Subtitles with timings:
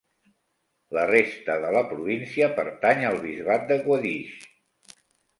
[0.97, 4.97] La resta de la província pertany al bisbat de Guadix.